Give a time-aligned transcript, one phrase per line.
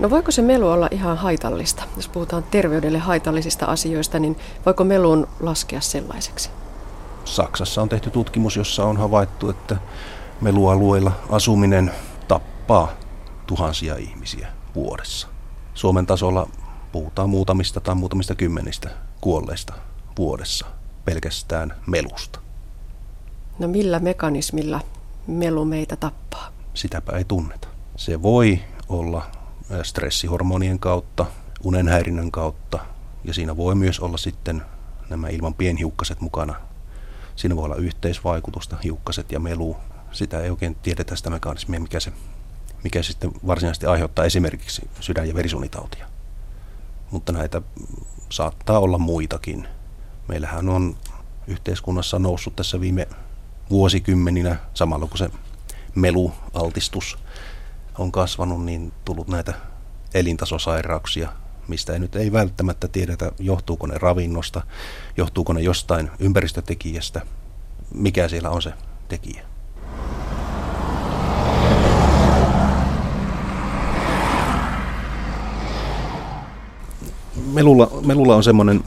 [0.00, 1.82] No voiko se melu olla ihan haitallista?
[1.96, 4.36] Jos puhutaan terveydelle haitallisista asioista, niin
[4.66, 6.50] voiko meluun laskea sellaiseksi?
[7.24, 9.76] Saksassa on tehty tutkimus, jossa on havaittu, että
[10.40, 11.90] melualueilla asuminen
[12.28, 12.92] tappaa
[13.46, 15.28] tuhansia ihmisiä vuodessa.
[15.74, 16.48] Suomen tasolla
[16.92, 18.90] puhutaan muutamista tai muutamista kymmenistä
[19.20, 19.74] kuolleista
[20.18, 20.66] vuodessa
[21.04, 22.40] pelkästään melusta.
[23.58, 24.80] No millä mekanismilla
[25.26, 26.52] melu meitä tappaa?
[26.74, 27.68] Sitäpä ei tunneta.
[27.96, 29.22] Se voi olla
[29.82, 31.26] stressihormonien kautta,
[31.62, 32.78] unenhäirinnän kautta
[33.24, 34.62] ja siinä voi myös olla sitten
[35.10, 36.54] nämä ilman pienhiukkaset mukana.
[37.36, 39.76] Siinä voi olla yhteisvaikutusta, hiukkaset ja melu.
[40.12, 42.12] Sitä ei oikein tiedetä sitä mekanismia, mikä se
[42.84, 46.06] mikä sitten varsinaisesti aiheuttaa esimerkiksi sydän- ja verisuonitautia.
[47.10, 47.62] Mutta näitä
[48.30, 49.68] saattaa olla muitakin.
[50.28, 50.96] Meillähän on
[51.46, 53.08] yhteiskunnassa noussut tässä viime
[53.70, 55.30] vuosikymmeninä, samalla kun se
[55.94, 57.18] melualtistus
[57.98, 59.54] on kasvanut, niin tullut näitä
[60.14, 61.32] elintasosairauksia,
[61.68, 64.62] mistä ei nyt ei välttämättä tiedetä, johtuuko ne ravinnosta,
[65.16, 67.20] johtuuko ne jostain ympäristötekijästä,
[67.94, 68.72] mikä siellä on se
[69.08, 69.50] tekijä.
[77.52, 78.84] melulla, melulla on semmoinen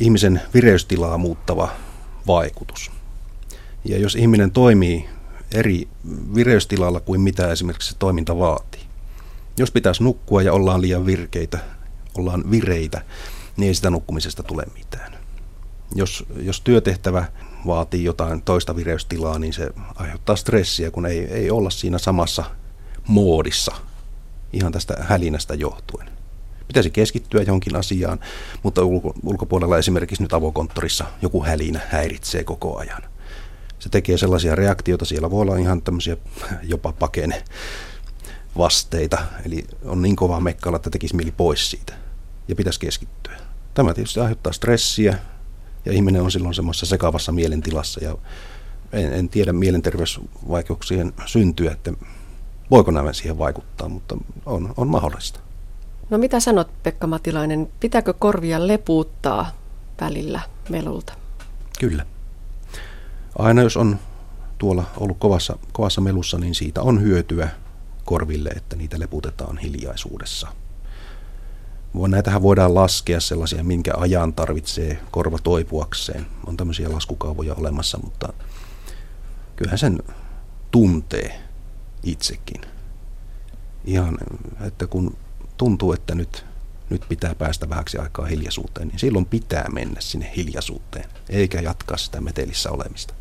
[0.00, 1.68] ihmisen vireystilaa muuttava
[2.26, 2.90] vaikutus.
[3.84, 5.08] Ja jos ihminen toimii
[5.52, 5.88] eri
[6.34, 8.80] vireystilalla kuin mitä esimerkiksi se toiminta vaatii.
[9.58, 11.58] Jos pitäisi nukkua ja ollaan liian virkeitä,
[12.18, 13.02] ollaan vireitä,
[13.56, 15.12] niin ei sitä nukkumisesta tule mitään.
[15.94, 17.24] Jos, jos työtehtävä
[17.66, 22.44] vaatii jotain toista vireystilaa, niin se aiheuttaa stressiä, kun ei, ei olla siinä samassa
[23.08, 23.72] moodissa
[24.52, 26.08] ihan tästä hälinästä johtuen.
[26.66, 28.20] Pitäisi keskittyä johonkin asiaan,
[28.62, 33.02] mutta ulko, ulkopuolella esimerkiksi nyt avokonttorissa joku hälinä häiritsee koko ajan.
[33.84, 36.16] Se tekee sellaisia reaktioita, siellä voi olla ihan tämmöisiä
[36.62, 37.44] jopa pakene
[38.58, 41.92] vasteita, eli on niin kova mekkala, että tekisi mieli pois siitä
[42.48, 43.36] ja pitäisi keskittyä.
[43.74, 45.18] Tämä tietysti aiheuttaa stressiä
[45.84, 48.16] ja ihminen on silloin semmoisessa sekavassa mielentilassa ja
[48.92, 51.92] en, en tiedä mielenterveysvaikeuksien syntyä, että
[52.70, 55.40] voiko nämä siihen vaikuttaa, mutta on, on mahdollista.
[56.10, 59.50] No mitä sanot Pekka Matilainen, pitääkö korvia lepuuttaa
[60.00, 61.12] välillä melulta?
[61.78, 62.06] Kyllä.
[63.38, 63.98] Aina jos on
[64.58, 67.48] tuolla ollut kovassa, kovassa melussa, niin siitä on hyötyä
[68.04, 70.48] korville, että niitä leputetaan hiljaisuudessa.
[72.08, 76.26] Näitähän voidaan laskea sellaisia, minkä ajan tarvitsee korva toipuakseen.
[76.46, 78.32] On tämmöisiä laskukaavoja olemassa, mutta
[79.56, 80.02] kyllähän sen
[80.70, 81.42] tuntee
[82.02, 82.60] itsekin.
[83.84, 84.18] Ihan,
[84.60, 85.16] että kun
[85.56, 86.46] tuntuu, että nyt,
[86.90, 92.20] nyt pitää päästä vähäksi aikaa hiljaisuuteen, niin silloin pitää mennä sinne hiljaisuuteen, eikä jatkaa sitä
[92.20, 93.14] metelissä olemista.